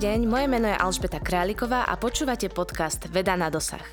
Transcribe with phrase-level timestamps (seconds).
[0.00, 3.84] Deň, moje meno je Alžbeta Králiková a počúvate podcast Veda na dosah.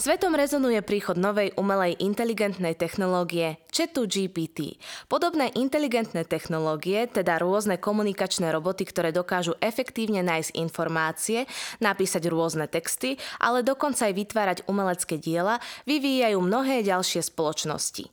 [0.00, 4.80] Svetom rezonuje príchod novej umelej inteligentnej technológie Chatu GPT.
[5.12, 11.44] Podobné inteligentné technológie, teda rôzne komunikačné roboty, ktoré dokážu efektívne nájsť informácie,
[11.84, 18.08] napísať rôzne texty, ale dokonca aj vytvárať umelecké diela, vyvíjajú mnohé ďalšie spoločnosti.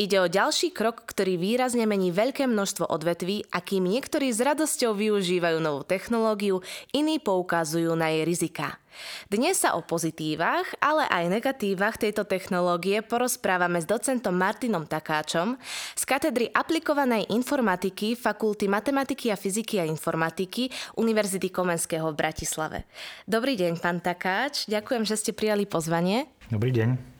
[0.00, 4.96] Ide o ďalší krok, ktorý výrazne mení veľké množstvo odvetví a kým niektorí s radosťou
[4.96, 8.82] využívajú novú technológiu, iní poukazujú na jej rizika.
[9.32, 15.56] Dnes sa o pozitívach, ale aj negatívach tejto technológie porozprávame s docentom Martinom Takáčom
[15.96, 20.68] z katedry aplikovanej informatiky Fakulty matematiky a fyziky a informatiky
[21.00, 22.78] Univerzity Komenského v Bratislave.
[23.24, 26.28] Dobrý deň, pán Takáč, ďakujem, že ste prijali pozvanie.
[26.52, 27.11] Dobrý deň.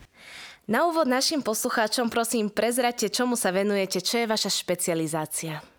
[0.63, 5.72] Na úvod našim poslucháčom prosím prezrate, čomu sa venujete, čo je vaša špecializácia.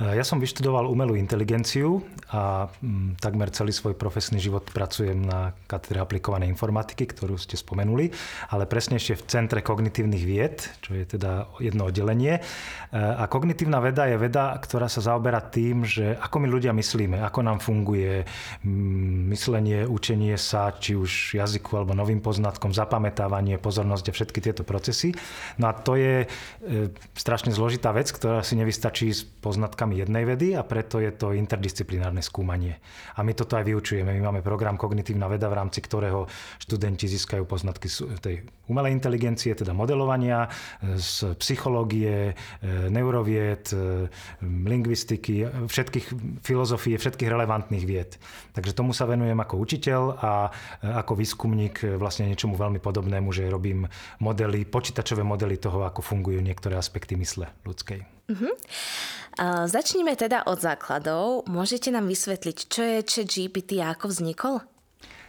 [0.00, 2.00] Ja som vyštudoval umelú inteligenciu
[2.32, 8.08] a mm, takmer celý svoj profesný život pracujem na katedre aplikovanej informatiky, ktorú ste spomenuli,
[8.48, 12.40] ale presnejšie v Centre kognitívnych vied, čo je teda jedno oddelenie.
[12.96, 17.40] A kognitívna veda je veda, ktorá sa zaoberá tým, že ako my ľudia myslíme, ako
[17.44, 18.24] nám funguje
[18.64, 24.64] mm, myslenie, učenie sa, či už jazyku alebo novým poznatkom, zapamätávanie, pozornosť a všetky tieto
[24.64, 25.12] procesy.
[25.60, 26.26] No a to je e,
[27.12, 31.34] strašne zložitá vec, ktorá si nevystačí s poznatkami programy jednej vedy a preto je to
[31.34, 32.78] interdisciplinárne skúmanie.
[33.18, 34.14] A my toto aj vyučujeme.
[34.14, 36.30] My máme program Kognitívna veda, v rámci ktorého
[36.62, 37.90] študenti získajú poznatky
[38.22, 40.46] tej umelej inteligencie, teda modelovania,
[40.94, 42.32] z psychológie,
[42.62, 44.06] e, neurovied, e,
[44.46, 46.06] lingvistiky, všetkých
[46.46, 48.14] filozofie, všetkých relevantných vied.
[48.54, 53.50] Takže tomu sa venujem ako učiteľ a e, ako výskumník vlastne niečomu veľmi podobnému, že
[53.50, 53.90] robím
[54.22, 58.19] modely, počítačové modely toho, ako fungujú niektoré aspekty mysle ľudskej.
[58.30, 58.54] Uh-huh.
[59.40, 61.50] Uh, začníme teda od základov.
[61.50, 64.54] Môžete nám vysvetliť, čo je chat GPT a ako vznikol?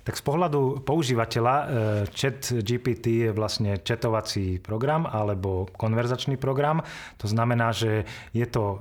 [0.01, 1.65] Tak z pohľadu používateľa e,
[2.09, 6.81] chat GPT je vlastne četovací program alebo konverzačný program.
[7.21, 8.77] To znamená, že je to e,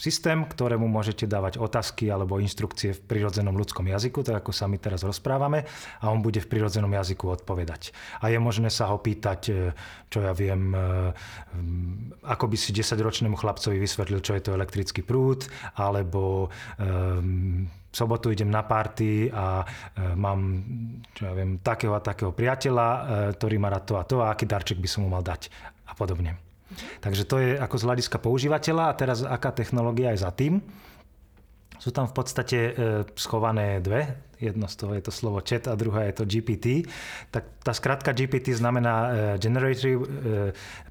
[0.00, 4.80] systém, ktorému môžete dávať otázky alebo inštrukcie v prirodzenom ľudskom jazyku, tak ako sa my
[4.80, 5.68] teraz rozprávame,
[6.00, 7.92] a on bude v prirodzenom jazyku odpovedať.
[8.24, 9.52] A je možné sa ho pýtať, e,
[10.08, 10.70] čo ja viem,
[12.22, 16.48] ako by si 10-ročnému chlapcovi vysvetlil, čo je to elektrický prúd, alebo
[17.92, 19.66] sobotu idem na party a e,
[20.14, 20.40] mám,
[21.16, 23.00] čo ja viem, takého a takého priateľa, e,
[23.38, 25.48] ktorý má rád to a to a aký darček by som mu mal dať
[25.88, 26.36] a podobne.
[27.00, 30.60] Takže to je ako z hľadiska používateľa a teraz aká technológia je za tým.
[31.78, 32.72] Sú tam v podstate e,
[33.14, 34.25] schované dve.
[34.36, 36.84] Jedno z toho je to slovo chat a druhá je to GPT.
[37.32, 39.08] Tak tá skratka GPT znamená e,
[39.40, 40.08] Generative e,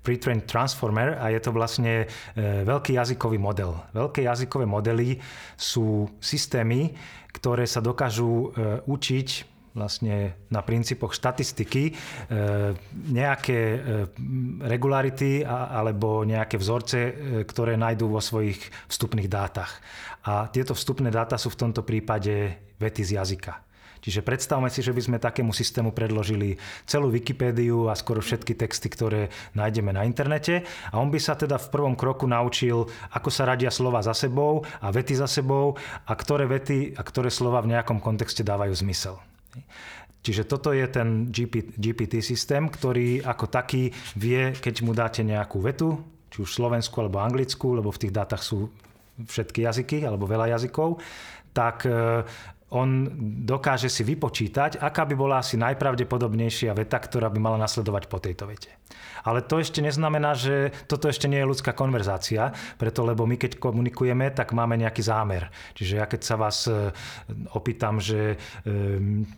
[0.01, 2.05] Pre-trained Transformer a je to vlastne
[2.37, 3.73] veľký jazykový model.
[3.93, 5.17] Veľké jazykové modely
[5.57, 6.93] sú systémy,
[7.33, 8.53] ktoré sa dokážu
[8.85, 9.27] učiť
[9.75, 11.91] vlastne na princípoch štatistiky
[13.11, 13.59] nejaké
[14.63, 16.99] regularity alebo nejaké vzorce,
[17.43, 18.57] ktoré nájdú vo svojich
[18.87, 19.83] vstupných dátach.
[20.25, 23.65] A tieto vstupné dáta sú v tomto prípade vety z jazyka.
[24.05, 28.85] Čiže predstavme si, že by sme takému systému predložili celú Wikipédiu a skoro všetky texty,
[28.85, 30.61] ktoré nájdeme na internete.
[30.93, 34.61] A on by sa teda v prvom kroku naučil, ako sa radia slova za sebou
[34.77, 35.73] a vety za sebou
[36.05, 39.17] a ktoré vety a ktoré slova v nejakom kontexte dávajú zmysel.
[40.21, 41.33] Čiže toto je ten
[41.73, 45.97] GPT systém, ktorý ako taký vie, keď mu dáte nejakú vetu,
[46.29, 48.69] či už slovensku alebo anglickú, lebo v tých dátach sú
[49.17, 51.01] všetky jazyky alebo veľa jazykov,
[51.55, 51.87] tak
[52.75, 53.07] on
[53.47, 58.43] dokáže si vypočítať, aká by bola asi najpravdepodobnejšia veta, ktorá by mala nasledovať po tejto
[58.45, 58.75] vete.
[59.25, 63.57] Ale to ešte neznamená, že toto ešte nie je ľudská konverzácia, preto lebo my keď
[63.57, 65.49] komunikujeme, tak máme nejaký zámer.
[65.73, 66.93] Čiže ja keď sa vás e,
[67.57, 68.75] opýtam, že e,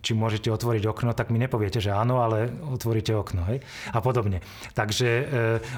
[0.03, 3.47] či môžete otvoriť okno, tak mi nepoviete, že áno, ale otvoríte okno.
[3.47, 3.63] Hej?
[3.95, 4.43] A podobne.
[4.75, 5.25] Takže eh,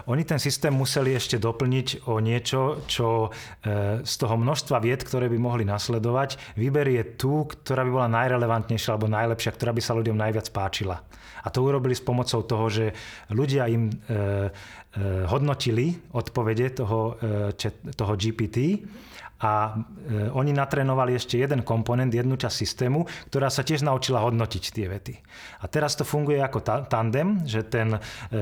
[0.10, 3.31] oni ten systém museli ešte doplniť o niečo, čo
[4.04, 9.12] z toho množstva vied, ktoré by mohli nasledovať, vyberie tú, ktorá by bola najrelevantnejšia alebo
[9.12, 11.04] najlepšia, ktorá by sa ľuďom najviac páčila.
[11.44, 12.86] A to urobili s pomocou toho, že
[13.31, 14.50] ľudia im E,
[14.95, 17.17] e, hodnotili odpovede toho,
[17.53, 18.57] e, toho GPT
[19.39, 24.63] a e, oni natrénovali ešte jeden komponent, jednu časť systému, ktorá sa tiež naučila hodnotiť
[24.73, 25.15] tie vety.
[25.63, 28.00] A teraz to funguje ako ta- tandem, že ten e,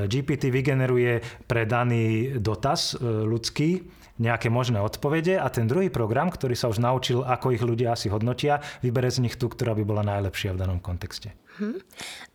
[0.10, 3.86] GPT vygeneruje pre daný dotaz e, ľudský
[4.18, 8.10] nejaké možné odpovede a ten druhý program, ktorý sa už naučil, ako ich ľudia asi
[8.10, 11.38] hodnotia, vybere z nich tú, ktorá by bola najlepšia v danom kontexte.
[11.58, 11.82] Hm.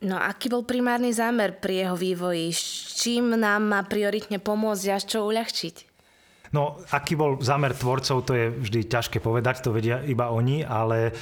[0.03, 2.51] No aký bol primárny zámer pri jeho vývoji?
[2.51, 5.93] S čím nám má prioritne pomôcť a čo uľahčiť?
[6.53, 11.17] No, aký bol zámer tvorcov, to je vždy ťažké povedať, to vedia iba oni, ale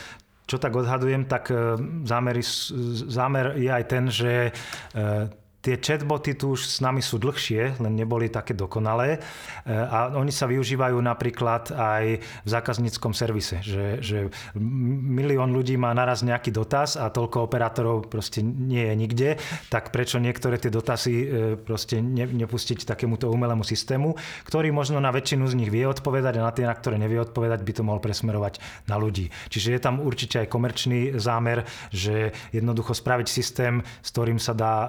[0.51, 2.43] čo tak odhadujem, tak e, zámer,
[3.07, 4.53] zámer je aj ten, že e,
[5.61, 9.21] Tie chatboty tu už s nami sú dlhšie, len neboli také dokonalé
[9.69, 15.93] e, a oni sa využívajú napríklad aj v zákazníckom servise, že, že milión ľudí má
[15.93, 19.31] naraz nejaký dotaz a toľko operátorov proste nie je nikde,
[19.69, 21.27] tak prečo niektoré tie dotazy e,
[21.61, 24.17] proste ne, nepustiť takémuto umelému systému,
[24.49, 27.61] ktorý možno na väčšinu z nich vie odpovedať a na tie, na ktoré nevie odpovedať,
[27.61, 29.29] by to mohol presmerovať na ľudí.
[29.53, 34.75] Čiže je tam určite aj komerčný zámer, že jednoducho spraviť systém, s ktorým sa dá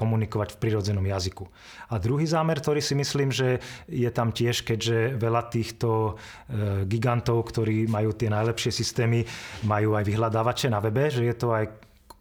[0.00, 1.44] komunikovať v prirodzenom jazyku.
[1.92, 6.16] A druhý zámer, ktorý si myslím, že je tam tiež, keďže veľa týchto
[6.48, 9.28] e, gigantov, ktorí majú tie najlepšie systémy,
[9.68, 11.68] majú aj vyhľadávače na webe, že je to aj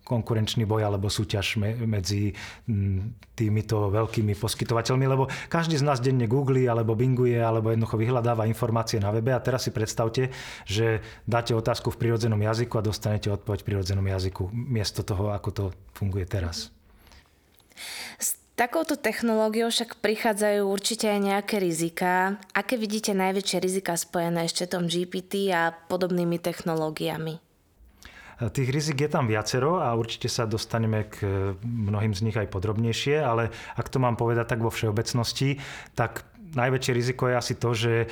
[0.10, 2.34] konkurenčný boj alebo súťaž medzi
[3.38, 8.98] týmito veľkými poskytovateľmi, lebo každý z nás denne googli alebo binguje alebo jednoducho vyhľadáva informácie
[8.98, 10.34] na webe a teraz si predstavte,
[10.66, 15.50] že dáte otázku v prirodzenom jazyku a dostanete odpoveď v prirodzenom jazyku miesto toho, ako
[15.54, 16.74] to funguje teraz.
[18.18, 22.36] S takouto technológiou však prichádzajú určite aj nejaké rizika.
[22.52, 27.40] Aké vidíte najväčšie rizika spojené s četom GPT a podobnými technológiami?
[28.40, 31.28] Tých rizik je tam viacero a určite sa dostaneme k
[31.60, 35.60] mnohým z nich aj podrobnejšie, ale ak to mám povedať tak vo všeobecnosti,
[35.92, 36.24] tak
[36.56, 38.08] najväčšie riziko je asi to, že e,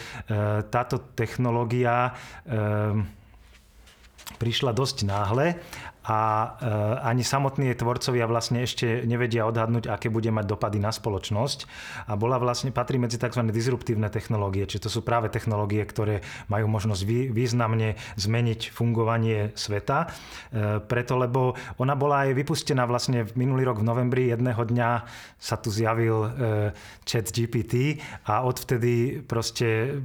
[0.67, 2.59] táto technológia e,
[4.35, 5.55] prišla dosť náhle
[6.07, 6.47] a e,
[7.03, 11.67] ani samotní tvorcovia vlastne ešte nevedia odhadnúť, aké bude mať dopady na spoločnosť.
[12.07, 13.43] A bola vlastne, patrí medzi tzv.
[13.51, 17.03] disruptívne technológie, čiže to sú práve technológie, ktoré majú možnosť
[17.35, 20.07] významne zmeniť fungovanie sveta.
[20.07, 24.89] E, preto, lebo ona bola aj vypustená vlastne minulý rok v novembri, jedného dňa
[25.35, 26.29] sa tu zjavil e,
[27.03, 27.99] chat GPT
[28.31, 29.99] a odvtedy proste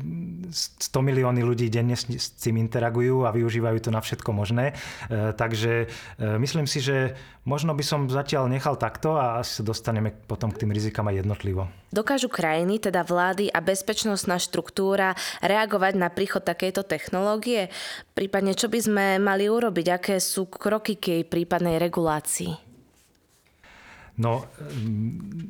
[0.50, 4.74] 100 milióny ľudí denne s tým interagujú a využívajú to na všetko možné.
[5.10, 10.50] Takže myslím si, že možno by som zatiaľ nechal takto a asi sa dostaneme potom
[10.50, 11.68] k tým rizikám aj jednotlivo.
[11.92, 15.12] Dokážu krajiny, teda vlády a bezpečnostná štruktúra
[15.44, 17.68] reagovať na príchod takejto technológie?
[18.16, 19.86] Prípadne čo by sme mali urobiť?
[19.92, 22.71] Aké sú kroky k jej prípadnej regulácii?
[24.20, 24.44] No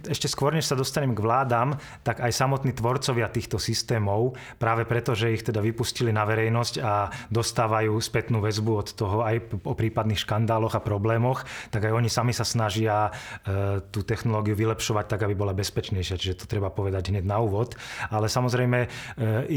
[0.07, 1.75] ešte skôr, než sa dostanem k vládam,
[2.07, 7.11] tak aj samotní tvorcovia týchto systémov, práve preto, že ich teda vypustili na verejnosť a
[7.27, 11.43] dostávajú spätnú väzbu od toho aj o prípadných škandáloch a problémoch,
[11.75, 16.19] tak aj oni sami sa snažia e, tú technológiu vylepšovať tak, aby bola bezpečnejšia.
[16.23, 17.75] Čiže to treba povedať hneď na úvod.
[18.15, 18.89] Ale samozrejme e,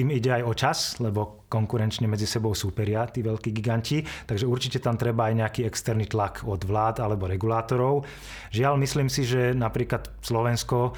[0.02, 4.84] im ide aj o čas, lebo konkurenčne medzi sebou súperia tí veľkí giganti, takže určite
[4.84, 8.04] tam treba aj nejaký externý tlak od vlád alebo regulátorov.
[8.52, 10.92] Žiaľ, myslím, si, že napríklad Slovensko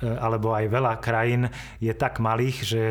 [0.00, 2.82] e, alebo aj veľa krajín je tak malých, že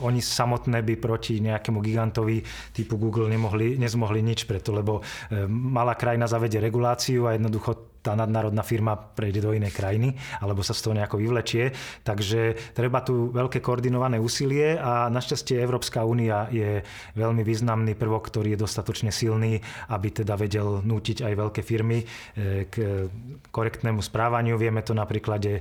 [0.00, 2.40] oni samotné by proti nejakému gigantovi
[2.72, 8.18] typu Google nemohli, nezmohli nič preto, lebo e, malá krajina zavede reguláciu a jednoducho tá
[8.18, 11.70] nadnárodná firma prejde do inej krajiny alebo sa z toho nejako vyvlečie.
[12.02, 16.82] Takže treba tu veľké koordinované úsilie a našťastie Európska únia je
[17.14, 22.06] veľmi významný prvok, ktorý je dostatočne silný, aby teda vedel nútiť aj veľké firmy e,
[22.66, 23.06] k
[23.54, 24.58] korektnému správaniu.
[24.58, 25.60] Vieme to na príklade e,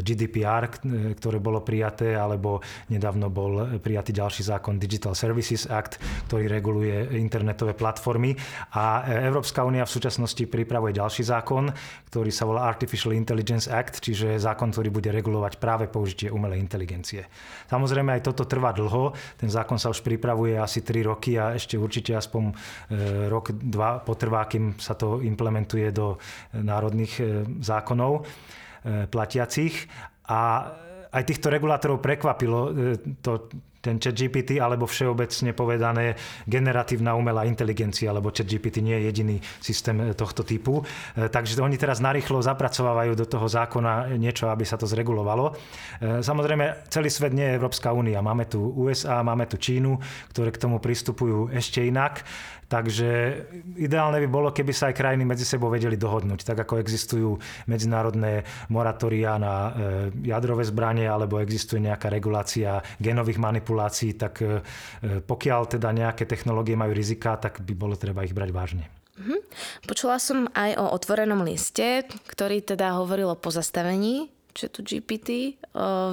[0.00, 0.70] GDPR, e,
[1.18, 5.98] ktoré bolo prijaté, alebo nedávno bol prijatý ďalší zákon Digital Services Act,
[6.30, 8.38] ktorý reguluje internetové platformy.
[8.76, 11.72] A Európska únia v súčasnosti pripravuje ďalší zákon, zákon,
[12.12, 17.24] ktorý sa volá Artificial Intelligence Act, čiže zákon, ktorý bude regulovať práve použitie umelej inteligencie.
[17.72, 21.80] Samozrejme aj toto trvá dlho, ten zákon sa už pripravuje asi 3 roky a ešte
[21.80, 22.54] určite aspoň e,
[23.32, 26.20] rok, dva potrvá, kým sa to implementuje do
[26.52, 27.24] národných e,
[27.64, 29.88] zákonov e, platiacich.
[30.28, 30.40] A
[31.16, 32.74] aj týchto regulátorov prekvapilo
[33.24, 33.48] to,
[33.86, 36.18] ten chat GPT, alebo všeobecne povedané
[36.50, 40.82] generatívna umelá inteligencia, lebo chat GPT nie je jediný systém e, tohto typu.
[41.14, 45.54] E, takže oni teraz narýchlo zapracovávajú do toho zákona niečo, aby sa to zregulovalo.
[46.02, 48.18] E, samozrejme, celý svet nie je Európska únia.
[48.18, 50.02] Máme tu USA, máme tu Čínu,
[50.34, 52.26] ktoré k tomu pristupujú ešte inak.
[52.66, 53.08] Takže
[53.78, 57.38] ideálne by bolo, keby sa aj krajiny medzi sebou vedeli dohodnúť, tak ako existujú
[57.70, 58.42] medzinárodné
[58.74, 59.70] moratória na
[60.26, 64.42] jadrové zbranie, alebo existuje nejaká regulácia genových manipulácií tak
[65.26, 68.84] pokiaľ teda nejaké technológie majú rizika, tak by bolo treba ich brať vážne.
[69.16, 69.38] Mhm.
[69.88, 75.60] Počula som aj o otvorenom liste, ktorý teda hovoril o pozastavení tu GPT.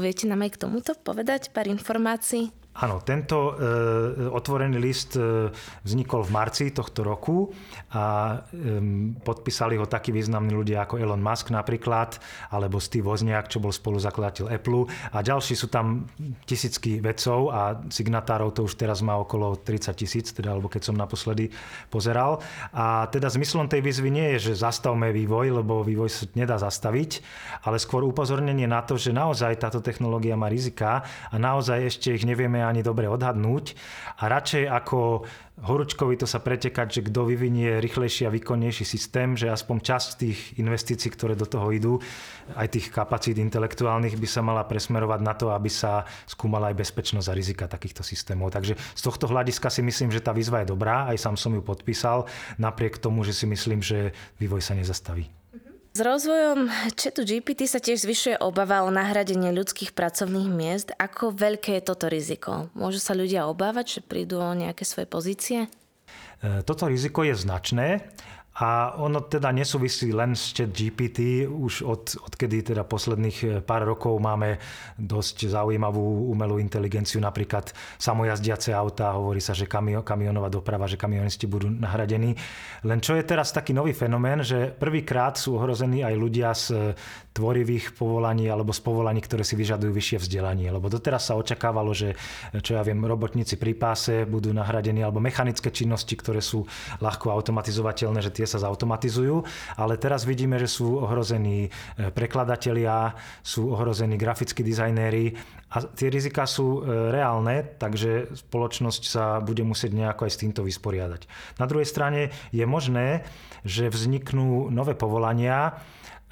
[0.04, 2.52] Viete nám aj k tomuto povedať pár informácií?
[2.74, 5.54] Áno, tento e, otvorený list e,
[5.86, 7.54] vznikol v marci tohto roku
[7.94, 8.82] a e,
[9.22, 12.18] podpísali ho takí významní ľudia ako Elon Musk napríklad,
[12.50, 16.10] alebo Steve Wozniak, čo bol spoluzakladateľ Apple a ďalší sú tam
[16.50, 20.98] tisícky vedcov a signatárov to už teraz má okolo 30 tisíc, teda, alebo keď som
[20.98, 21.54] naposledy
[21.94, 22.42] pozeral.
[22.74, 27.22] A teda zmyslom tej výzvy nie je, že zastavme vývoj, lebo vývoj sa nedá zastaviť,
[27.70, 32.26] ale skôr upozornenie na to, že naozaj táto technológia má rizika a naozaj ešte ich
[32.26, 33.76] nevieme ani dobre odhadnúť
[34.18, 35.28] a radšej ako
[35.62, 40.40] horúčkovi to sa pretekať, že kto vyvinie rýchlejší a výkonnejší systém, že aspoň časť tých
[40.58, 41.94] investícií, ktoré do toho idú,
[42.58, 47.28] aj tých kapacít intelektuálnych by sa mala presmerovať na to, aby sa skúmala aj bezpečnosť
[47.30, 48.50] a rizika takýchto systémov.
[48.50, 51.62] Takže z tohto hľadiska si myslím, že tá výzva je dobrá, aj sám som ju
[51.62, 52.26] podpísal,
[52.58, 55.43] napriek tomu, že si myslím, že vývoj sa nezastaví.
[55.94, 60.90] S rozvojom chatu GPT sa tiež zvyšuje obava o nahradenie ľudských pracovných miest.
[60.98, 62.74] Ako veľké je toto riziko?
[62.74, 65.70] Môžu sa ľudia obávať, že prídu o nejaké svoje pozície?
[66.42, 68.10] E, toto riziko je značné
[68.54, 73.90] a ono teda nesúvisí len s chat GPT, už od, odkedy teda posledných eh, pár
[73.90, 74.62] rokov máme
[75.02, 81.50] dosť zaujímavú umelú inteligenciu, napríklad samojazdiace autá, hovorí sa, že kamio, kamionová doprava, že kamionisti
[81.50, 82.38] budú nahradení.
[82.86, 86.94] Len čo je teraz taký nový fenomén, že prvýkrát sú ohrození aj ľudia z
[87.34, 90.70] tvorivých povolaní alebo z povolaní, ktoré si vyžadujú vyššie vzdelanie.
[90.70, 92.14] Lebo doteraz sa očakávalo, že
[92.62, 96.70] čo ja viem, robotníci pri páse budú nahradení alebo mechanické činnosti, ktoré sú
[97.02, 99.44] ľahko automatizovateľné, že tie sa zautomatizujú.
[99.80, 101.70] Ale teraz vidíme, že sú ohrození e,
[102.12, 105.34] prekladatelia, sú ohrození grafickí dizajnéri
[105.74, 110.62] a tie rizika sú e, reálne, takže spoločnosť sa bude musieť nejako aj s týmto
[110.62, 111.26] vysporiadať.
[111.58, 113.26] Na druhej strane je možné,
[113.64, 115.80] že vzniknú nové povolania,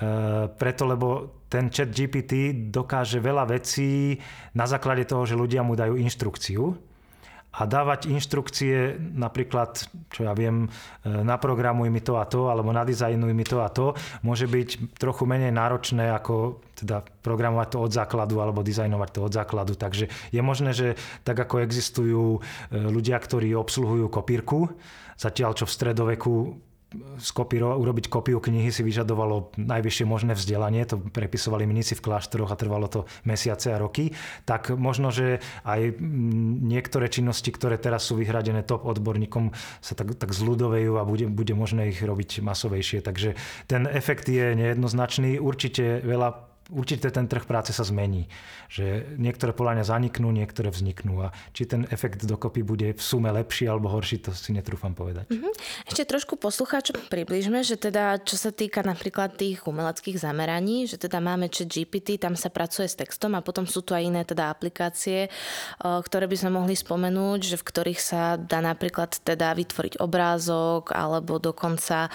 [0.01, 1.07] Eh, preto, lebo
[1.45, 4.17] ten chat GPT dokáže veľa vecí
[4.57, 6.73] na základe toho, že ľudia mu dajú inštrukciu
[7.51, 13.33] a dávať inštrukcie napríklad, čo ja viem, eh, naprogramuj mi to a to, alebo nadizajnuj
[13.35, 13.91] mi to a to,
[14.23, 19.33] môže byť trochu menej náročné ako teda programovať to od základu alebo dizajnovať to od
[19.35, 19.73] základu.
[19.75, 20.95] Takže je možné, že
[21.27, 22.41] tak ako existujú eh,
[22.79, 24.71] ľudia, ktorí obsluhujú kopírku,
[25.19, 26.33] zatiaľ čo v stredoveku
[27.23, 32.59] skopíro, urobiť kopiu knihy si vyžadovalo najvyššie možné vzdelanie, to prepisovali mníci v kláštoroch a
[32.59, 34.11] trvalo to mesiace a roky,
[34.43, 35.95] tak možno, že aj
[36.67, 41.55] niektoré činnosti, ktoré teraz sú vyhradené top odborníkom, sa tak, tak zľudovejú a bude, bude
[41.55, 42.99] možné ich robiť masovejšie.
[42.99, 43.39] Takže
[43.71, 45.39] ten efekt je nejednoznačný.
[45.39, 48.31] Určite veľa určite ten trh práce sa zmení.
[48.71, 51.27] Že niektoré poláňa zaniknú, niektoré vzniknú.
[51.27, 55.27] A či ten efekt dokopy bude v sume lepší alebo horší, to si netrúfam povedať.
[55.27, 55.53] Mm-hmm.
[55.91, 61.19] Ešte trošku poslucháčom približme, že teda čo sa týka napríklad tých umeleckých zameraní, že teda
[61.19, 64.47] máme chat GPT, tam sa pracuje s textom a potom sú tu aj iné teda
[64.47, 65.27] aplikácie,
[65.81, 71.41] ktoré by sme mohli spomenúť, že v ktorých sa dá napríklad teda vytvoriť obrázok alebo
[71.41, 72.07] dokonca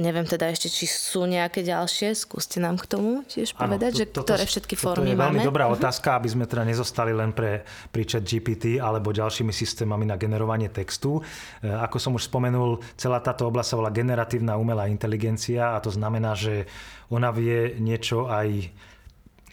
[0.00, 4.00] neviem teda ešte, či sú nejaké ďalšie, skúste nám k tomu tiež povedať, ano, to,
[4.00, 5.12] že toto, ktoré všetky formy máme?
[5.12, 5.50] To je veľmi máme?
[5.50, 5.78] dobrá uh-huh.
[5.78, 10.70] otázka, aby sme teda nezostali len pre, pri chat GPT alebo ďalšími systémami na generovanie
[10.70, 11.18] textu.
[11.18, 15.90] E, ako som už spomenul, celá táto oblasť sa volá generatívna umelá inteligencia a to
[15.90, 16.70] znamená, že
[17.10, 18.70] ona vie niečo aj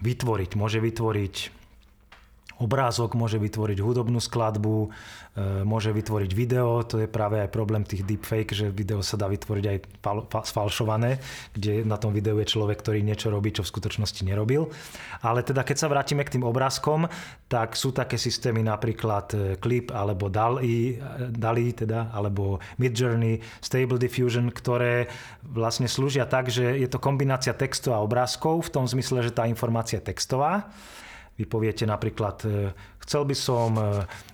[0.04, 0.52] vytvoriť.
[0.60, 1.63] Môže vytvoriť
[2.64, 4.90] obrázok, môže vytvoriť hudobnú skladbu, e,
[5.68, 9.66] môže vytvoriť video, to je práve aj problém tých deepfake, že video sa dá vytvoriť
[9.68, 9.78] aj
[10.48, 11.20] sfalšované,
[11.52, 14.72] kde na tom videu je človek, ktorý niečo robí, čo v skutočnosti nerobil.
[15.20, 17.12] Ale teda keď sa vrátime k tým obrázkom,
[17.52, 20.96] tak sú také systémy napríklad e, Clip alebo DALI, e,
[21.36, 25.12] DALI teda, alebo Midjourney, Stable Diffusion, ktoré
[25.44, 29.44] vlastne slúžia tak, že je to kombinácia textu a obrázkov v tom zmysle, že tá
[29.46, 30.72] informácia je textová
[31.38, 33.86] vy poviete napríklad, e, chcel by som e,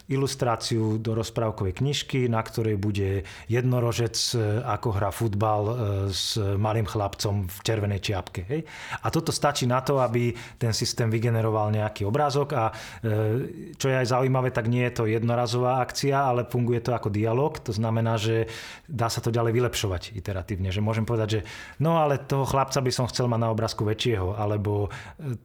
[0.09, 5.73] ilustráciu do rozprávkovej knižky, na ktorej bude jednorožec, e, ako hrá futbal e,
[6.09, 8.41] s malým chlapcom v červenej čiapke.
[8.49, 8.65] Hej?
[9.05, 12.73] A toto stačí na to, aby ten systém vygeneroval nejaký obrázok a e,
[13.77, 17.61] čo je aj zaujímavé, tak nie je to jednorazová akcia, ale funguje to ako dialog.
[17.61, 18.49] To znamená, že
[18.89, 20.73] dá sa to ďalej vylepšovať iteratívne.
[20.73, 21.41] Že môžem povedať, že
[21.77, 24.89] no ale toho chlapca by som chcel mať na obrázku väčšieho, alebo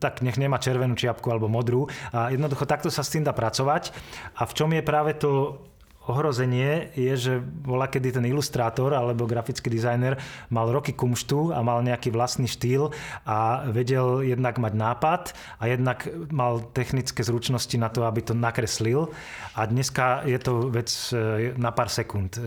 [0.01, 1.85] tak nech nemá červenú čiapku alebo modrú.
[2.17, 3.93] A jednoducho takto sa s tým dá pracovať.
[4.41, 5.59] A v čom je práve to
[6.07, 10.21] ohrozenie je, že bola kedy ten ilustrátor alebo grafický dizajner
[10.53, 12.93] mal roky kumštu a mal nejaký vlastný štýl
[13.25, 15.23] a vedel jednak mať nápad
[15.61, 19.09] a jednak mal technické zručnosti na to, aby to nakreslil.
[19.55, 22.41] A dneska je to vec e, na pár sekúnd e,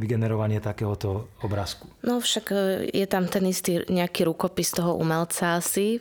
[0.00, 1.86] vygenerovanie takéhoto obrázku.
[2.02, 2.56] No však e,
[2.90, 6.00] je tam ten istý nejaký rukopis toho umelca asi,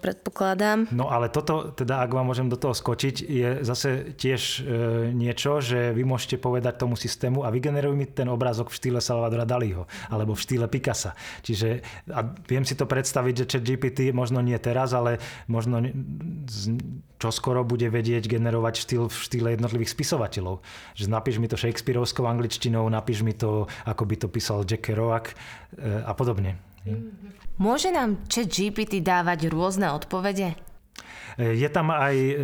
[0.00, 0.94] predpokladám.
[0.94, 4.62] No ale toto, teda ak vám môžem do toho skočiť, je zase tiež
[5.10, 9.42] niečo, že vy môžete povedať tomu systému a vygeneruj mi ten obrázok v štýle Salvadora
[9.42, 11.18] Dalího alebo v štýle Picasa.
[11.42, 11.82] Čiže
[12.14, 15.18] a viem si to predstaviť, že chat GPT možno nie teraz, ale
[15.50, 15.82] možno
[17.16, 20.62] čo skoro bude vedieť generovať štýl v štýle jednotlivých spisovateľov.
[20.94, 25.32] Že napíš mi to Shakespeareovskou angličtinou, napíš mi to, ako by to písal Jack Kerouac
[25.32, 25.34] e,
[26.04, 26.60] a podobne.
[27.56, 30.54] Môže nám chat GPT dávať rôzne odpovede?
[31.40, 32.34] E, je tam aj e,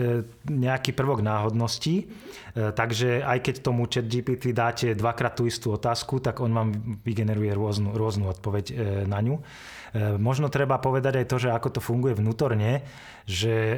[0.48, 2.08] nejaký prvok náhodnosti,
[2.52, 6.68] takže aj keď tomu chat GPT dáte dvakrát tú istú otázku, tak on vám
[7.00, 8.64] vygeneruje rôznu, rôznu odpoveď
[9.08, 9.40] na ňu.
[10.16, 12.80] Možno treba povedať aj to, že ako to funguje vnútorne,
[13.28, 13.76] že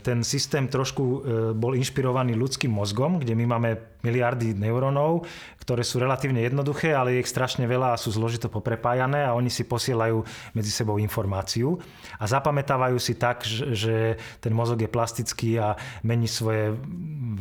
[0.00, 1.04] ten systém trošku
[1.52, 3.70] bol inšpirovaný ľudským mozgom, kde my máme
[4.00, 5.28] miliardy neurónov,
[5.60, 9.68] ktoré sú relatívne jednoduché, ale ich strašne veľa a sú zložito poprepájané a oni si
[9.68, 10.24] posielajú
[10.56, 11.76] medzi sebou informáciu
[12.16, 13.44] a zapamätávajú si tak,
[13.76, 16.72] že ten mozog je plastický a mení svoje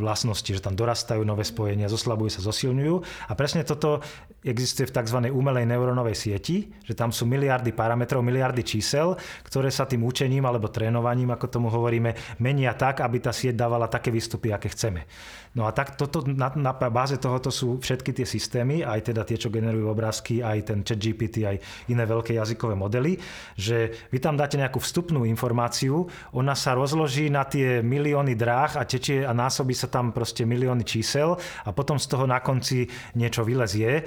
[0.06, 2.96] vlastnosti, že tam dorastajú nové spojenia, zoslabujú sa, zosilňujú
[3.26, 4.06] a presne toto
[4.46, 5.18] existuje v tzv.
[5.34, 10.70] umelej neurónovej sieti, že tam sú miliardy parametrov, miliardy čísel, ktoré sa tým učením alebo
[10.70, 15.10] trénovaním, ako tomu hovoríme, menia tak, aby tá sieť dávala také výstupy, aké chceme.
[15.56, 19.40] No a tak toto, na, na báze tohoto sú všetky tie systémy, aj teda tie,
[19.40, 21.58] čo generujú obrázky, aj ten chat GPT, aj
[21.88, 23.16] iné veľké jazykové modely,
[23.56, 28.84] že vy tam dáte nejakú vstupnú informáciu, ona sa rozloží na tie milióny dráh a
[28.84, 33.48] tečie a násobí sa tam proste milióny čísel a potom z toho na konci niečo
[33.48, 34.04] vylezie.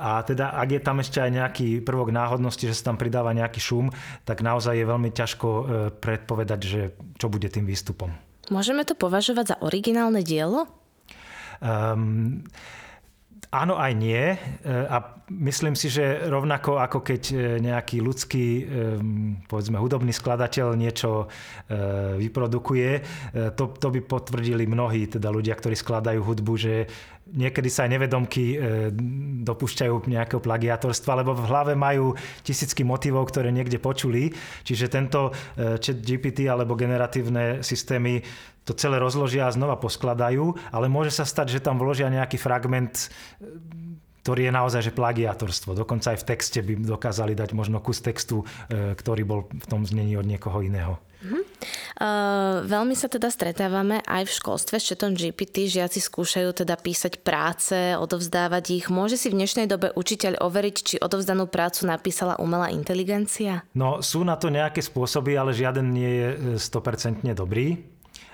[0.00, 3.60] A teda ak je tam ešte aj nejaký prvok náhodnosti, že sa tam pridáva nejaký
[3.62, 3.92] šum,
[4.24, 6.80] tak naozaj je veľmi ťažko e, predpovedať, že
[7.20, 8.08] čo bude tým výstupom.
[8.48, 10.79] Môžeme to považovať za originálne dielo?
[11.60, 12.44] Um,
[13.50, 14.30] Áno aj nie.
[14.30, 14.38] E,
[14.86, 18.46] a myslím si, že rovnako ako keď e, nejaký ľudský,
[19.50, 21.26] povedzme, hudobný skladateľ niečo
[22.14, 22.90] vyprodukuje,
[23.58, 26.86] to, to by potvrdili mnohí teda ľudia, ktorí skladajú hudbu, že
[27.34, 28.56] niekedy sa aj nevedomky e,
[29.46, 34.34] dopúšťajú nejakého plagiátorstva, lebo v hlave majú tisícky motivov, ktoré niekde počuli.
[34.66, 38.22] Čiže tento e, chat GPT alebo generatívne systémy
[38.64, 43.08] to celé rozložia a znova poskladajú, ale môže sa stať, že tam vložia nejaký fragment
[44.22, 45.76] ktorý je naozaj že plagiátorstvo.
[45.76, 49.84] Dokonca aj v texte by dokázali dať možno kus textu, e, ktorý bol v tom
[49.84, 51.00] znení od niekoho iného.
[51.20, 51.44] Uh-huh.
[52.00, 55.68] Uh, veľmi sa teda stretávame aj v školstve s četom GPT.
[55.68, 58.86] Žiaci skúšajú teda písať práce, odovzdávať ich.
[58.88, 63.68] Môže si v dnešnej dobe učiteľ overiť, či odovzdanú prácu napísala umelá inteligencia?
[63.76, 67.76] No sú na to nejaké spôsoby, ale žiaden nie je 100% e, dobrý.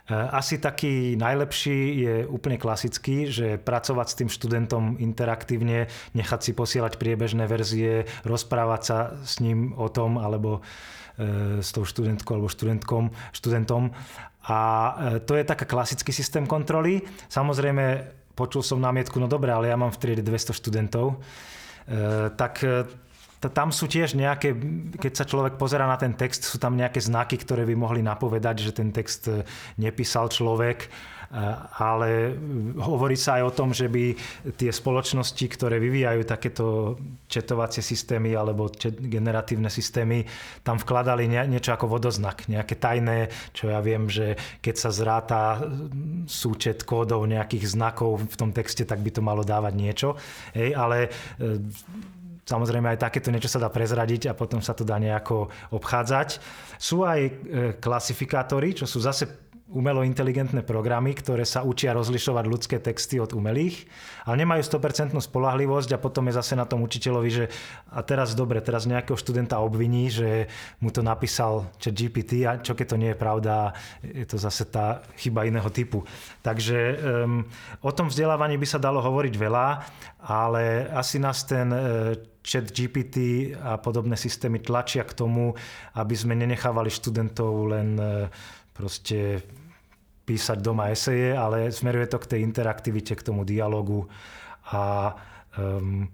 [0.07, 6.53] E, asi taký najlepší je úplne klasický, že pracovať s tým študentom interaktívne, nechať si
[6.55, 10.63] posielať priebežné verzie, rozprávať sa s ním o tom, alebo
[11.17, 13.89] E, s tou študentkou alebo študentkom, študentom.
[14.53, 17.01] A e, to je taká klasický systém kontroly.
[17.33, 18.05] Samozrejme,
[18.37, 21.25] počul som námietku, no dobre, ale ja mám v triede 200 študentov.
[22.37, 22.67] Tak
[23.41, 24.57] tam sú tiež nejaké,
[24.97, 28.57] keď sa človek pozera na ten text, sú tam nejaké znaky, ktoré by mohli napovedať,
[28.65, 29.29] že ten text
[29.77, 30.89] nepísal človek
[31.79, 32.39] ale
[32.79, 34.15] hovorí sa aj o tom, že by
[34.55, 36.65] tie spoločnosti, ktoré vyvíjajú takéto
[37.27, 40.23] četovacie systémy alebo generatívne systémy,
[40.63, 45.41] tam vkladali niečo ako vodoznak, nejaké tajné, čo ja viem, že keď sa zráta
[46.31, 50.09] súčet kódov nejakých znakov v tom texte, tak by to malo dávať niečo.
[50.55, 51.11] Hej, ale
[51.43, 51.59] e,
[52.47, 56.39] Samozrejme aj takéto niečo sa dá prezradiť a potom sa to dá nejako obchádzať.
[56.79, 57.31] Sú aj e,
[57.83, 63.91] klasifikátory, čo sú zase umelo inteligentné programy, ktoré sa učia rozlišovať ľudské texty od umelých,
[64.23, 67.45] ale nemajú 100% spolahlivosť a potom je zase na tom učiteľovi, že
[67.91, 70.47] a teraz dobre, teraz nejakého študenta obviní, že
[70.79, 73.75] mu to napísal chat GPT a čo keď to nie je pravda,
[74.07, 76.07] je to zase tá chyba iného typu.
[76.47, 76.79] Takže
[77.27, 77.43] um,
[77.83, 79.69] o tom vzdelávaní by sa dalo hovoriť veľa,
[80.31, 82.15] ale asi nás ten uh,
[82.47, 85.59] chat GPT a podobné systémy tlačia k tomu,
[85.99, 88.31] aby sme nenechávali študentov len uh,
[88.71, 89.43] proste
[90.27, 94.07] písať doma eseje, ale smeruje to k tej interaktivite, k tomu dialogu.
[94.71, 95.15] A
[95.59, 96.07] um,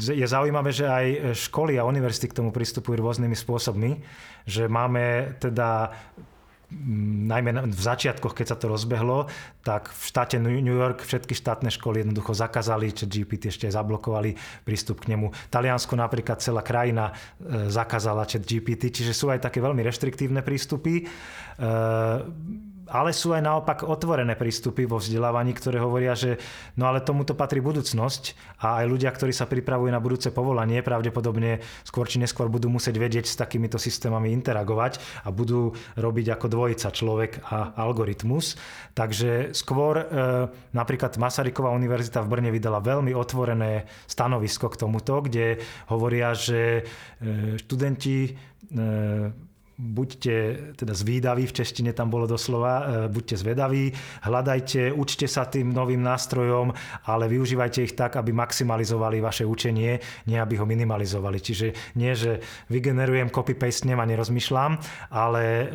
[0.00, 4.00] je zaujímavé, že aj školy a univerzity k tomu pristupujú rôznymi spôsobmi,
[4.48, 5.92] že máme teda
[7.24, 9.30] najmä v začiatkoch, keď sa to rozbehlo,
[9.62, 15.06] tak v štáte New York všetky štátne školy jednoducho zakázali, čo GPT ešte zablokovali prístup
[15.06, 15.32] k nemu.
[15.48, 21.06] Taliansko napríklad celá krajina e, zakázala chat GPT, čiže sú aj také veľmi reštriktívne prístupy.
[22.84, 26.36] Ale sú aj naopak otvorené prístupy vo vzdelávaní, ktoré hovoria, že
[26.76, 31.64] no ale tomuto patrí budúcnosť a aj ľudia, ktorí sa pripravujú na budúce povolanie, pravdepodobne
[31.80, 36.88] skôr či neskôr budú musieť vedieť s takýmito systémami interagovať a budú robiť ako dvojica
[36.92, 38.60] človek a algoritmus.
[38.92, 40.04] Takže skôr e,
[40.76, 47.56] napríklad Masaryková univerzita v Brne vydala veľmi otvorené stanovisko k tomuto, kde hovoria, že e,
[47.64, 48.32] študenti e,
[49.74, 50.36] buďte
[50.78, 53.90] teda zvídaví, v češtine tam bolo doslova, e, buďte zvedaví,
[54.22, 56.70] hľadajte, učte sa tým novým nástrojom,
[57.10, 59.98] ale využívajte ich tak, aby maximalizovali vaše učenie,
[60.30, 61.38] nie aby ho minimalizovali.
[61.42, 61.66] Čiže
[61.98, 62.38] nie, že
[62.70, 64.78] vygenerujem, copy-paste a nerozmýšľam,
[65.10, 65.66] ale e,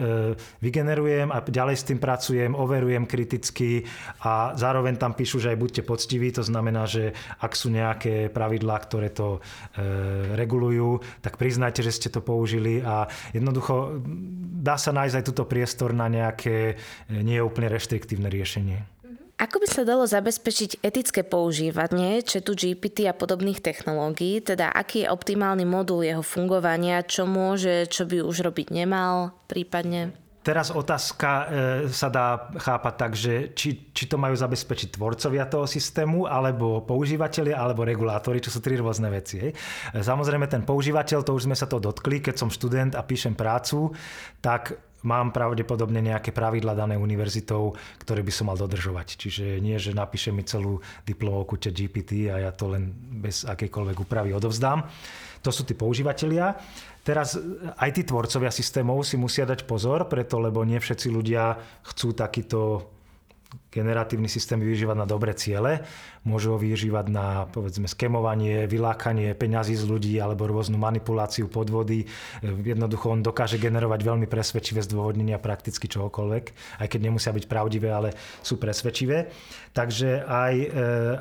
[0.63, 3.83] vygenerujem a ďalej s tým pracujem, overujem kriticky
[4.23, 7.12] a zároveň tam píšu, že aj buďte poctiví, to znamená, že
[7.43, 9.43] ak sú nejaké pravidlá, ktoré to
[9.75, 13.88] e, regulujú, tak priznajte, že ste to použili a jednoducho
[14.60, 16.75] dá sa nájsť aj túto priestor na nejaké
[17.08, 18.99] e, nie úplne reštriktívne riešenie.
[19.39, 25.12] Ako by sa dalo zabezpečiť etické používanie četu GPT a podobných technológií, teda aký je
[25.15, 30.12] optimálny modul jeho fungovania, čo môže, čo by už robiť nemal prípadne?
[30.49, 31.45] Teraz otázka e,
[31.93, 37.53] sa dá chápať tak, že či, či to majú zabezpečiť tvorcovia toho systému, alebo používateľia,
[37.53, 39.38] alebo regulátori, čo sú tri rôzne veci.
[39.38, 39.53] Hej.
[39.93, 43.38] E, samozrejme ten používateľ, to už sme sa to dotkli, keď som študent a píšem
[43.38, 43.93] prácu,
[44.41, 49.15] tak mám pravdepodobne nejaké pravidla dané univerzitou, ktoré by som mal dodržovať.
[49.15, 52.91] Čiže nie, že napíše mi celú diplomovku chat GPT a ja to len
[53.23, 54.83] bez akejkoľvek úpravy odovzdám.
[55.39, 56.59] To sú tí používateľia.
[56.99, 57.39] Teraz
[57.79, 61.55] aj tí tvorcovia systémov si musia dať pozor, preto lebo nie všetci ľudia
[61.88, 62.59] chcú takýto
[63.69, 65.86] generatívny systém využívať na dobré ciele.
[66.25, 72.10] Môžu ho využívať na povedzme skemovanie, vylákanie peňazí z ľudí alebo rôznu manipuláciu, podvody.
[72.43, 76.45] Jednoducho on dokáže generovať veľmi presvedčivé zdôvodnenia prakticky čohokoľvek,
[76.82, 78.10] aj keď nemusia byť pravdivé, ale
[78.41, 79.29] sú presvedčivé.
[79.69, 80.67] Takže aj e,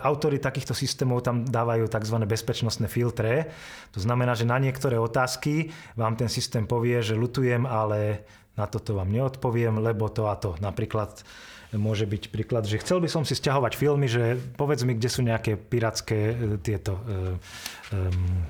[0.00, 2.16] autory takýchto systémov tam dávajú tzv.
[2.24, 3.52] bezpečnostné filtre.
[3.92, 5.68] To znamená, že na niektoré otázky
[6.00, 8.24] vám ten systém povie, že lutujem, ale
[8.58, 10.58] na toto vám neodpoviem, lebo to a to.
[10.58, 11.22] Napríklad
[11.76, 15.20] môže byť príklad, že chcel by som si stiahovať filmy, že povedz mi, kde sú
[15.20, 18.48] nejaké pirátske e, tieto um,